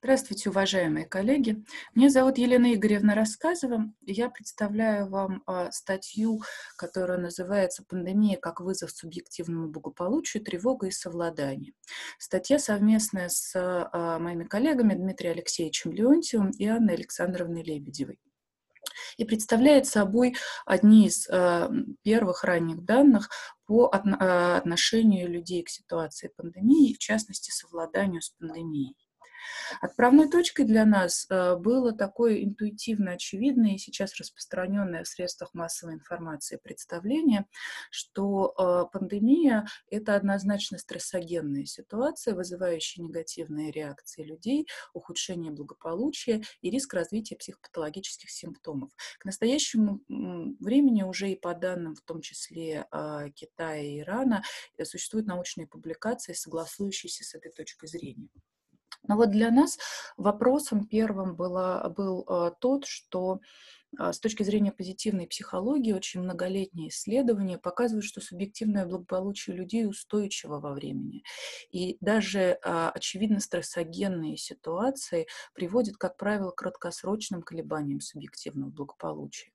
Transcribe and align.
Здравствуйте, 0.00 0.50
уважаемые 0.50 1.06
коллеги. 1.06 1.64
Меня 1.92 2.08
зовут 2.08 2.38
Елена 2.38 2.72
Игоревна 2.72 3.16
Рассказова. 3.16 3.92
Я 4.02 4.30
представляю 4.30 5.08
вам 5.08 5.42
а, 5.44 5.72
статью, 5.72 6.40
которая 6.76 7.18
называется 7.18 7.82
«Пандемия 7.82 8.36
как 8.36 8.60
вызов 8.60 8.92
субъективному 8.92 9.66
благополучию, 9.66 10.44
тревога 10.44 10.86
и 10.86 10.92
совладание». 10.92 11.72
Статья 12.16 12.60
совместная 12.60 13.28
с 13.28 13.52
а, 13.56 14.20
моими 14.20 14.44
коллегами 14.44 14.94
Дмитрием 14.94 15.32
Алексеевичем 15.32 15.90
Леонтьевым 15.90 16.50
и 16.50 16.64
Анной 16.66 16.94
Александровной 16.94 17.64
Лебедевой 17.64 18.20
и 19.16 19.24
представляет 19.24 19.86
собой 19.86 20.36
одни 20.64 21.08
из 21.08 21.28
э, 21.28 21.68
первых 22.02 22.44
ранних 22.44 22.84
данных 22.84 23.28
по 23.66 23.86
отношению 23.88 25.28
людей 25.28 25.62
к 25.64 25.68
ситуации 25.68 26.30
пандемии, 26.34 26.94
в 26.94 26.98
частности, 26.98 27.50
совладанию 27.50 28.22
с 28.22 28.30
пандемией. 28.30 29.07
Отправной 29.80 30.30
точкой 30.30 30.64
для 30.64 30.84
нас 30.84 31.26
э, 31.30 31.56
было 31.56 31.92
такое 31.92 32.42
интуитивно 32.42 33.12
очевидное 33.12 33.74
и 33.74 33.78
сейчас 33.78 34.16
распространенное 34.16 35.04
в 35.04 35.08
средствах 35.08 35.54
массовой 35.54 35.94
информации 35.94 36.58
представление, 36.62 37.46
что 37.90 38.54
э, 38.56 38.92
пандемия— 38.92 39.66
это 39.90 40.14
однозначно 40.14 40.78
стрессогенная 40.78 41.64
ситуация, 41.64 42.34
вызывающая 42.34 43.04
негативные 43.04 43.70
реакции 43.70 44.22
людей, 44.24 44.66
ухудшение 44.94 45.52
благополучия 45.52 46.42
и 46.60 46.70
риск 46.70 46.94
развития 46.94 47.36
психопатологических 47.36 48.30
симптомов. 48.30 48.90
К 49.18 49.24
настоящему 49.24 50.00
времени 50.08 51.02
уже 51.02 51.30
и 51.30 51.36
по 51.36 51.54
данным, 51.54 51.94
в 51.94 52.02
том 52.02 52.20
числе 52.20 52.86
э, 52.90 53.30
Китая 53.34 53.82
и 53.82 54.00
Ирана, 54.00 54.42
существуют 54.82 55.26
научные 55.26 55.66
публикации, 55.66 56.32
согласующиеся 56.32 57.24
с 57.24 57.34
этой 57.34 57.52
точкой 57.52 57.88
зрения. 57.88 58.28
Но 59.08 59.16
вот 59.16 59.30
для 59.30 59.50
нас 59.50 59.78
вопросом 60.16 60.86
первым 60.86 61.34
было, 61.34 61.92
был 61.96 62.24
э, 62.28 62.52
тот, 62.60 62.84
что 62.84 63.40
э, 63.98 64.12
с 64.12 64.20
точки 64.20 64.42
зрения 64.42 64.70
позитивной 64.70 65.26
психологии 65.26 65.92
очень 65.92 66.20
многолетние 66.20 66.90
исследования 66.90 67.58
показывают, 67.58 68.04
что 68.04 68.20
субъективное 68.20 68.86
благополучие 68.86 69.56
людей 69.56 69.86
устойчиво 69.86 70.60
во 70.60 70.72
времени. 70.72 71.24
И 71.70 71.96
даже 72.00 72.40
э, 72.40 72.90
очевидно 72.94 73.40
стрессогенные 73.40 74.36
ситуации 74.36 75.26
приводят, 75.54 75.96
как 75.96 76.16
правило, 76.16 76.50
к 76.50 76.56
краткосрочным 76.56 77.42
колебаниям 77.42 78.00
субъективного 78.00 78.70
благополучия 78.70 79.50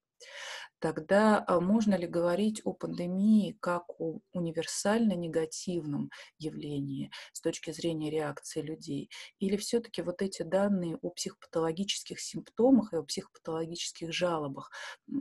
тогда 0.79 1.43
а, 1.47 1.59
можно 1.59 1.95
ли 1.95 2.07
говорить 2.07 2.61
о 2.65 2.73
пандемии 2.73 3.55
как 3.61 3.83
о 3.99 4.19
универсально 4.33 5.13
негативном 5.13 6.09
явлении 6.39 7.09
с 7.31 7.41
точки 7.41 7.71
зрения 7.71 8.09
реакции 8.09 8.61
людей? 8.61 9.09
Или 9.39 9.55
все-таки 9.57 10.01
вот 10.01 10.21
эти 10.21 10.43
данные 10.43 10.97
о 11.01 11.09
психопатологических 11.09 12.19
симптомах 12.19 12.93
и 12.93 12.97
о 12.97 13.03
психопатологических 13.03 14.11
жалобах, 14.11 14.71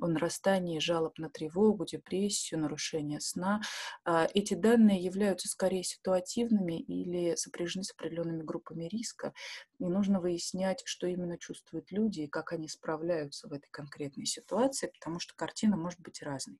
о 0.01 0.09
нарастании 0.09 0.81
жалоб 0.81 1.19
на 1.19 1.31
тревогу, 1.31 1.85
депрессию, 1.85 2.61
нарушение 2.61 3.21
сна, 3.21 3.61
а, 4.05 4.29
эти 4.35 4.55
данные 4.55 5.01
являются 5.01 5.49
скорее 5.49 5.85
ситуативными 5.85 6.81
или 6.81 7.37
сопряжены 7.37 7.85
с 7.85 7.93
определенными 7.93 8.43
группами 8.43 8.85
риска, 8.85 9.33
и 9.79 9.85
нужно 9.85 10.21
выяснять, 10.21 10.83
что 10.85 11.07
именно 11.07 11.39
чувствуют 11.39 11.91
люди 11.91 12.21
и 12.21 12.29
как 12.29 12.53
они 12.53 12.69
справляются 12.69 13.49
в 13.49 13.53
этой 13.53 13.69
конкретной 13.71 14.27
ситуации, 14.27 14.92
потому 14.93 15.21
что 15.21 15.35
картина 15.35 15.77
может 15.77 16.01
быть 16.01 16.23
разной. 16.23 16.59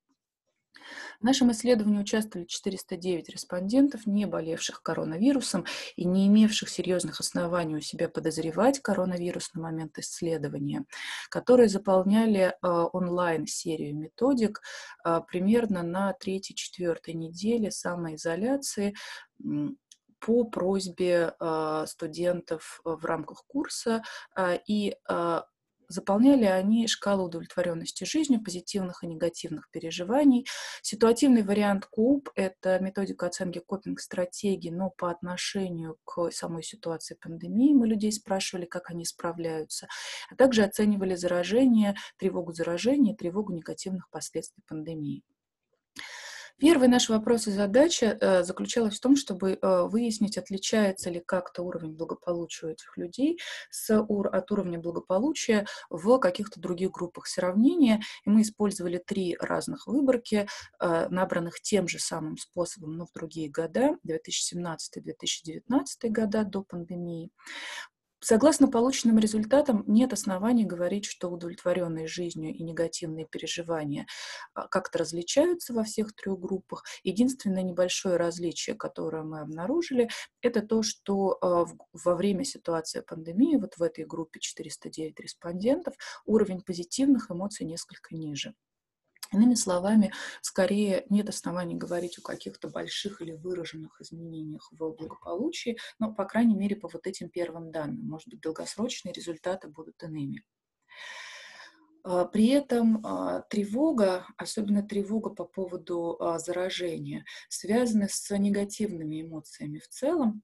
В 1.21 1.25
нашем 1.25 1.53
исследовании 1.53 2.01
участвовали 2.01 2.47
409 2.47 3.29
респондентов, 3.29 4.07
не 4.07 4.27
болевших 4.27 4.83
коронавирусом 4.83 5.65
и 5.97 6.05
не 6.05 6.27
имевших 6.27 6.69
серьезных 6.69 7.21
оснований 7.21 7.77
у 7.77 7.81
себя 7.81 8.09
подозревать 8.09 8.81
коронавирус 8.81 9.53
на 9.55 9.63
момент 9.63 9.99
исследования, 9.99 10.85
которые 11.31 11.69
заполняли 11.69 12.41
э, 12.41 12.55
онлайн-серию 12.63 13.97
методик 13.97 14.61
э, 15.05 15.21
примерно 15.29 15.83
на 15.83 16.15
3-4 16.21 17.13
неделе 17.13 17.71
самоизоляции 17.71 18.95
по 20.19 20.45
просьбе 20.45 21.35
э, 21.39 21.85
студентов 21.87 22.81
в 22.85 23.05
рамках 23.05 23.45
курса 23.47 24.03
и 24.67 24.97
Заполняли 25.93 26.47
они 26.47 26.87
шкалу 26.87 27.27
удовлетворенности 27.27 28.05
жизнью, 28.05 28.43
позитивных 28.43 29.05
и 29.05 29.07
негативных 29.07 29.71
переживаний. 29.71 30.47
Ситуативный 30.81 31.43
вариант 31.43 31.85
КУП— 31.85 32.31
это 32.35 32.79
методика 32.79 33.27
оценки 33.27 33.59
копинг-стратегий, 33.59 34.71
но 34.71 34.89
по 34.89 35.11
отношению 35.11 35.99
к 36.07 36.31
самой 36.31 36.63
ситуации 36.63 37.15
пандемии 37.21 37.75
мы 37.75 37.87
людей 37.87 38.11
спрашивали, 38.11 38.65
как 38.65 38.89
они 38.89 39.05
справляются, 39.05 39.87
а 40.31 40.35
также 40.35 40.63
оценивали 40.63 41.15
заражение, 41.15 41.95
тревогу 42.17 42.55
заражения, 42.55 43.15
тревогу 43.15 43.53
негативных 43.53 44.09
последствий 44.09 44.63
пандемии. 44.67 45.23
Первый 46.59 46.89
наш 46.89 47.09
вопрос 47.09 47.47
и 47.47 47.51
задача 47.51 48.19
э, 48.21 48.43
заключалась 48.45 48.97
в 48.97 49.01
том, 49.01 49.17
чтобы 49.17 49.59
э, 49.61 49.83
выяснить, 49.83 50.39
отличается 50.39 51.11
ли 51.11 51.21
как-то 51.21 51.63
уровень 51.63 51.95
благополучия 51.95 52.67
у 52.67 52.71
этих 52.71 52.97
людей 52.97 53.39
с, 53.71 53.91
от 53.99 54.53
уровня 54.53 54.79
благополучия 54.79 55.67
в 55.91 56.19
каких-то 56.19 56.61
других 56.61 56.91
группах 56.93 57.27
сравнения. 57.27 58.01
И 58.25 58.31
мы 58.31 58.43
использовали 58.43 58.99
три 58.99 59.37
разных 59.41 59.87
выборки, 59.87 60.47
э, 60.81 61.09
набранных 61.09 61.61
тем 61.61 61.89
же 61.89 61.99
самым 61.99 62.37
способом, 62.37 62.97
но 62.97 63.07
в 63.07 63.13
другие 63.13 63.51
года, 63.51 63.97
2017-2019 64.07 65.61
года 66.11 66.45
до 66.45 66.63
пандемии. 66.63 67.31
Согласно 68.25 68.69
полученным 68.69 69.19
результатам, 69.19 69.83
нет 69.89 70.13
оснований 70.13 70.65
говорить, 70.65 71.07
что 71.07 71.29
удовлетворенные 71.29 72.07
жизнью 72.07 72.55
и 72.55 72.63
негативные 72.63 73.27
переживания 73.27 74.07
а, 74.55 74.69
как-то 74.69 75.01
различаются 75.01 75.75
во 75.75 75.83
всех 75.83 76.15
трех 76.15 76.39
группах. 76.39 76.85
Единственное 77.03 77.65
небольшое 77.65 78.17
различие, 78.17 78.77
которое 78.77 79.25
мы 79.25 79.41
обнаружили, 79.41 80.09
это 80.41 80.63
то, 80.63 80.85
что 80.85 81.37
а, 81.41 81.65
во 81.93 82.15
время 82.15 82.45
ситуации 82.45 83.01
пандемии, 83.01 83.57
вот 83.57 83.75
в 83.77 83.83
этой 83.83 84.05
группе 84.05 84.39
409 84.39 85.19
респондентов, 85.19 85.95
уровень 86.25 86.61
позитивных 86.61 87.29
эмоций 87.29 87.67
несколько 87.67 88.15
ниже. 88.15 88.55
Иными 89.33 89.55
словами, 89.55 90.13
скорее 90.43 91.07
нет 91.09 91.29
оснований 91.29 91.75
говорить 91.75 92.19
о 92.19 92.23
каких-то 92.23 92.69
больших 92.69 93.23
или 93.23 93.33
выраженных 93.33 94.01
изменениях 94.01 94.71
в 94.71 94.77
благополучии, 94.77 95.79
но, 95.99 96.13
по 96.13 96.25
крайней 96.27 96.55
мере, 96.55 96.77
по 96.77 96.89
вот 96.89 97.07
этим 97.07 97.31
первым 97.31 97.71
данным. 97.71 98.07
Может 98.07 98.29
быть, 98.29 98.41
долгосрочные 98.41 99.13
результаты 99.13 99.69
будут 99.69 100.03
иными. 100.03 100.45
А, 102.05 102.25
при 102.25 102.49
этом 102.49 103.05
а, 103.07 103.43
тревога, 103.43 104.27
особенно 104.37 104.83
тревога 104.83 105.31
по 105.31 105.45
поводу 105.45 106.17
а, 106.21 106.39
заражения, 106.39 107.25
связана 107.49 108.09
с 108.09 108.37
негативными 108.37 109.23
эмоциями 109.23 109.79
в 109.79 109.89
целом, 109.89 110.43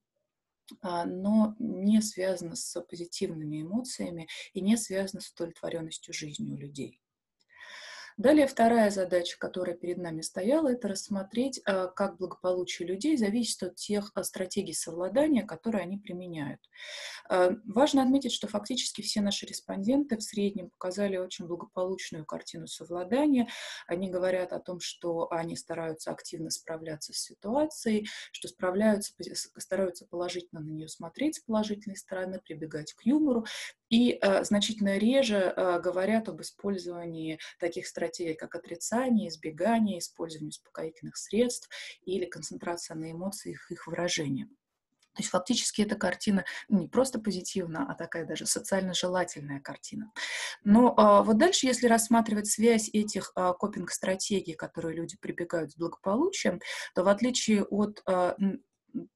но 0.82 1.56
не 1.58 2.02
связана 2.02 2.54
с 2.54 2.78
позитивными 2.82 3.62
эмоциями 3.62 4.28
и 4.52 4.60
не 4.60 4.76
связана 4.76 5.22
с 5.22 5.32
удовлетворенностью 5.32 6.12
жизнью 6.12 6.58
людей. 6.58 7.00
Далее 8.18 8.48
вторая 8.48 8.90
задача, 8.90 9.38
которая 9.38 9.76
перед 9.76 9.98
нами 9.98 10.22
стояла, 10.22 10.72
это 10.72 10.88
рассмотреть, 10.88 11.60
а, 11.64 11.86
как 11.86 12.16
благополучие 12.16 12.88
людей 12.88 13.16
зависит 13.16 13.62
от 13.62 13.76
тех 13.76 14.10
а, 14.16 14.24
стратегий 14.24 14.72
совладания, 14.72 15.46
которые 15.46 15.82
они 15.82 15.98
применяют. 15.98 16.60
А, 17.28 17.52
важно 17.64 18.02
отметить, 18.02 18.32
что 18.32 18.48
фактически 18.48 19.02
все 19.02 19.20
наши 19.20 19.46
респонденты 19.46 20.16
в 20.16 20.22
среднем 20.24 20.70
показали 20.70 21.16
очень 21.16 21.46
благополучную 21.46 22.26
картину 22.26 22.66
совладания. 22.66 23.46
Они 23.86 24.10
говорят 24.10 24.52
о 24.52 24.58
том, 24.58 24.80
что 24.80 25.30
они 25.30 25.54
стараются 25.54 26.10
активно 26.10 26.50
справляться 26.50 27.12
с 27.12 27.18
ситуацией, 27.18 28.08
что 28.32 28.48
справляются, 28.48 29.12
стараются 29.58 30.06
положительно 30.06 30.60
на 30.60 30.70
нее 30.70 30.88
смотреть 30.88 31.36
с 31.36 31.40
положительной 31.40 31.96
стороны, 31.96 32.40
прибегать 32.40 32.94
к 32.94 33.02
юмору 33.02 33.46
и 33.90 34.20
значительно 34.42 34.98
реже 34.98 35.54
говорят 35.82 36.28
об 36.28 36.42
использовании 36.42 37.38
таких 37.60 37.86
стратегий, 37.86 38.07
стратегии, 38.08 38.34
как 38.34 38.54
отрицание, 38.54 39.28
избегание, 39.28 39.98
использование 39.98 40.48
успокоительных 40.48 41.16
средств 41.16 41.68
или 42.02 42.24
концентрация 42.24 42.96
на 42.96 43.12
эмоциях 43.12 43.70
их 43.70 43.86
выражения. 43.86 44.48
То 45.14 45.22
есть 45.22 45.30
фактически 45.30 45.82
эта 45.82 45.96
картина 45.96 46.44
не 46.68 46.86
просто 46.86 47.18
позитивна, 47.18 47.84
а 47.90 47.94
такая 47.94 48.24
даже 48.24 48.46
социально 48.46 48.94
желательная 48.94 49.58
картина. 49.58 50.12
Но 50.62 50.94
а, 50.96 51.24
вот 51.24 51.38
дальше, 51.38 51.66
если 51.66 51.88
рассматривать 51.88 52.46
связь 52.46 52.88
этих 52.92 53.32
а, 53.34 53.52
копинг-стратегий, 53.52 54.54
которые 54.54 54.94
люди 54.94 55.16
прибегают 55.20 55.72
с 55.72 55.76
благополучием, 55.76 56.60
то 56.94 57.02
в 57.02 57.08
отличие 57.08 57.64
от 57.64 58.00
а, 58.06 58.36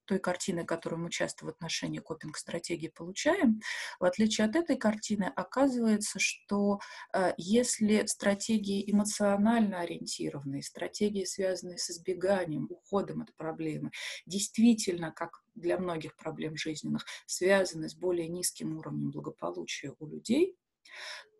той 0.05 0.19
картины, 0.19 0.65
которую 0.65 1.01
мы 1.01 1.09
часто 1.09 1.45
в 1.45 1.49
отношении 1.49 1.99
копинг-стратегии 1.99 2.87
получаем, 2.89 3.61
в 3.99 4.05
отличие 4.05 4.45
от 4.45 4.55
этой 4.55 4.77
картины, 4.77 5.31
оказывается, 5.35 6.19
что 6.19 6.79
э, 7.13 7.33
если 7.37 8.05
стратегии 8.05 8.89
эмоционально 8.91 9.81
ориентированные, 9.81 10.63
стратегии, 10.63 11.25
связанные 11.25 11.77
с 11.77 11.89
избеганием, 11.89 12.67
уходом 12.69 13.21
от 13.21 13.33
проблемы, 13.35 13.91
действительно, 14.25 15.11
как 15.11 15.43
для 15.55 15.77
многих 15.77 16.15
проблем 16.15 16.57
жизненных, 16.57 17.05
связаны 17.25 17.89
с 17.89 17.95
более 17.95 18.27
низким 18.27 18.77
уровнем 18.77 19.11
благополучия 19.11 19.93
у 19.99 20.07
людей, 20.07 20.57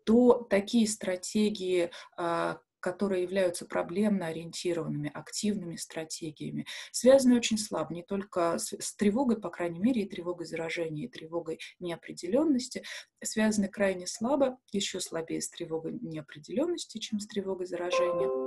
то 0.04 0.46
такие 0.50 0.86
стратегии, 0.86 1.90
а, 2.16 2.58
которые 2.84 3.22
являются 3.22 3.64
проблемно 3.64 4.26
ориентированными, 4.26 5.10
активными 5.14 5.76
стратегиями, 5.76 6.66
связаны 6.92 7.34
очень 7.34 7.56
слабо, 7.56 7.94
не 7.94 8.02
только 8.02 8.58
с, 8.58 8.74
с 8.78 8.94
тревогой, 8.94 9.40
по 9.40 9.48
крайней 9.48 9.78
мере, 9.78 10.02
и 10.02 10.06
тревогой 10.06 10.44
заражения, 10.44 11.06
и 11.06 11.08
тревогой 11.08 11.58
неопределенности, 11.80 12.84
связаны 13.22 13.68
крайне 13.68 14.06
слабо, 14.06 14.58
еще 14.70 15.00
слабее 15.00 15.40
с 15.40 15.48
тревогой 15.48 15.98
неопределенности, 16.02 16.98
чем 16.98 17.20
с 17.20 17.26
тревогой 17.26 17.66
заражения. 17.66 18.43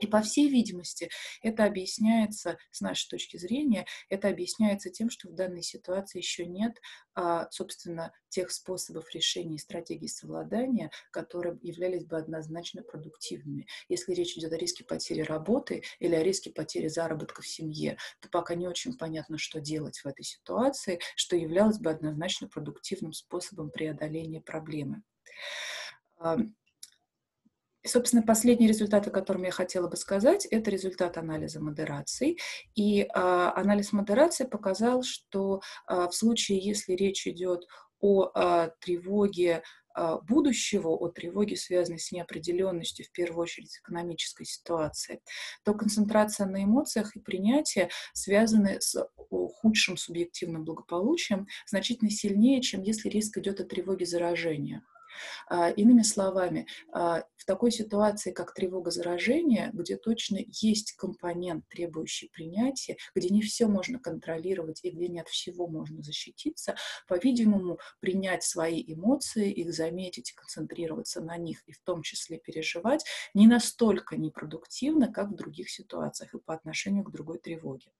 И, 0.00 0.06
по 0.06 0.20
всей 0.22 0.48
видимости, 0.48 1.08
это 1.42 1.64
объясняется, 1.64 2.58
с 2.70 2.80
нашей 2.80 3.08
точки 3.08 3.36
зрения, 3.36 3.86
это 4.08 4.28
объясняется 4.28 4.90
тем, 4.90 5.10
что 5.10 5.28
в 5.28 5.34
данной 5.34 5.62
ситуации 5.62 6.18
еще 6.18 6.46
нет, 6.46 6.80
а, 7.14 7.48
собственно, 7.50 8.12
тех 8.28 8.50
способов 8.50 9.14
решения 9.14 9.56
и 9.56 9.58
стратегий 9.58 10.08
совладания, 10.08 10.90
которые 11.10 11.58
являлись 11.62 12.04
бы 12.04 12.18
однозначно 12.18 12.82
продуктивными. 12.82 13.66
Если 13.88 14.12
речь 14.12 14.36
идет 14.36 14.52
о 14.52 14.58
риске 14.58 14.84
потери 14.84 15.22
работы 15.22 15.82
или 15.98 16.14
о 16.14 16.22
риске 16.22 16.50
потери 16.50 16.88
заработка 16.88 17.40
в 17.42 17.48
семье, 17.48 17.96
то 18.20 18.28
пока 18.28 18.54
не 18.54 18.68
очень 18.68 18.96
понятно, 18.96 19.38
что 19.38 19.60
делать 19.60 19.98
в 19.98 20.06
этой 20.06 20.24
ситуации, 20.24 21.00
что 21.14 21.36
являлось 21.36 21.78
бы 21.78 21.90
однозначно 21.90 22.48
продуктивным 22.48 23.12
способом 23.12 23.70
преодоления 23.70 24.42
проблемы. 24.42 25.02
И, 27.86 27.88
собственно, 27.88 28.24
последний 28.24 28.66
результат, 28.66 29.06
о 29.06 29.12
котором 29.12 29.44
я 29.44 29.52
хотела 29.52 29.86
бы 29.86 29.96
сказать, 29.96 30.44
это 30.46 30.72
результат 30.72 31.18
анализа 31.18 31.60
модераций. 31.60 32.36
И 32.74 33.02
э, 33.02 33.06
анализ 33.14 33.92
модерации 33.92 34.42
показал, 34.42 35.04
что 35.04 35.60
э, 35.88 36.08
в 36.08 36.12
случае, 36.12 36.58
если 36.58 36.94
речь 36.94 37.28
идет 37.28 37.64
о 38.00 38.32
э, 38.34 38.70
тревоге 38.80 39.62
будущего, 40.28 40.88
о 40.88 41.08
тревоге, 41.08 41.56
связанной 41.56 41.98
с 41.98 42.12
неопределенностью, 42.12 43.06
в 43.06 43.12
первую 43.12 43.44
очередь, 43.44 43.78
экономической 43.78 44.44
ситуации, 44.44 45.22
то 45.64 45.72
концентрация 45.72 46.46
на 46.46 46.64
эмоциях 46.64 47.16
и 47.16 47.20
принятие 47.20 47.88
связаны 48.12 48.78
с 48.78 49.08
худшим 49.30 49.96
субъективным 49.96 50.66
благополучием 50.66 51.46
значительно 51.66 52.10
сильнее, 52.10 52.60
чем 52.60 52.82
если 52.82 53.08
риск 53.08 53.38
идет 53.38 53.60
о 53.60 53.64
тревоге 53.64 54.04
заражения. 54.04 54.82
А, 55.48 55.70
иными 55.70 56.02
словами, 56.02 56.66
а, 56.92 57.24
в 57.36 57.44
такой 57.44 57.70
ситуации, 57.70 58.32
как 58.32 58.54
тревога 58.54 58.90
заражения, 58.90 59.70
где 59.72 59.96
точно 59.96 60.38
есть 60.46 60.92
компонент, 60.92 61.66
требующий 61.68 62.28
принятия, 62.28 62.96
где 63.14 63.28
не 63.28 63.42
все 63.42 63.66
можно 63.66 63.98
контролировать 63.98 64.80
и 64.82 64.90
где 64.90 65.08
не 65.08 65.20
от 65.20 65.28
всего 65.28 65.66
можно 65.66 66.02
защититься, 66.02 66.76
по-видимому, 67.08 67.78
принять 68.00 68.42
свои 68.42 68.82
эмоции, 68.86 69.50
их 69.50 69.72
заметить 69.72 70.32
концентрироваться 70.32 71.20
на 71.20 71.36
них, 71.36 71.62
и 71.66 71.72
в 71.72 71.80
том 71.82 72.02
числе 72.02 72.38
переживать, 72.38 73.04
не 73.34 73.46
настолько 73.46 74.16
непродуктивно, 74.16 75.12
как 75.12 75.30
в 75.30 75.36
других 75.36 75.70
ситуациях 75.70 76.34
и 76.34 76.38
по 76.38 76.54
отношению 76.54 77.04
к 77.04 77.12
другой 77.12 77.38
тревоге. 77.38 77.90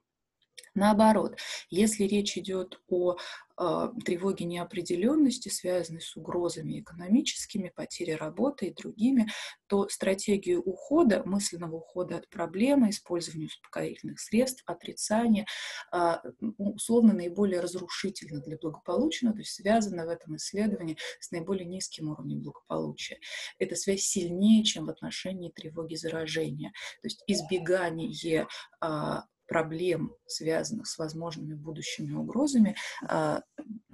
Наоборот, 0.76 1.38
если 1.70 2.04
речь 2.04 2.36
идет 2.36 2.80
о 2.88 3.16
э, 3.58 3.88
тревоге 4.04 4.44
неопределенности, 4.44 5.48
связанной 5.48 6.02
с 6.02 6.14
угрозами 6.16 6.80
экономическими, 6.80 7.72
потерей 7.74 8.16
работы 8.16 8.66
и 8.66 8.74
другими, 8.74 9.26
то 9.68 9.88
стратегию 9.88 10.60
ухода, 10.60 11.22
мысленного 11.24 11.76
ухода 11.76 12.16
от 12.18 12.28
проблемы, 12.28 12.90
использования 12.90 13.46
успокоительных 13.46 14.20
средств, 14.20 14.62
отрицания, 14.66 15.46
э, 15.92 16.16
условно 16.58 17.14
наиболее 17.14 17.60
разрушительно 17.60 18.42
для 18.42 18.58
благополучия, 18.58 19.32
то 19.32 19.38
есть 19.38 19.54
связана 19.54 20.04
в 20.04 20.10
этом 20.10 20.36
исследовании 20.36 20.98
с 21.20 21.30
наиболее 21.30 21.64
низким 21.66 22.10
уровнем 22.10 22.42
благополучия. 22.42 23.18
Эта 23.58 23.76
связь 23.76 24.02
сильнее, 24.02 24.62
чем 24.62 24.86
в 24.86 24.90
отношении 24.90 25.50
тревоги 25.50 25.94
заражения. 25.94 26.72
То 27.00 27.06
есть 27.06 27.24
избегание 27.26 28.46
э, 28.82 29.16
проблем, 29.56 30.12
связанных 30.26 30.86
с 30.86 30.98
возможными 30.98 31.54
будущими 31.54 32.12
угрозами, 32.12 32.76
а, 33.08 33.40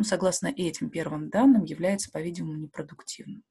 согласно 0.02 0.48
этим 0.48 0.90
первым 0.90 1.30
данным, 1.30 1.62
является, 1.62 2.10
по-видимому, 2.10 2.58
непродуктивным. 2.58 3.44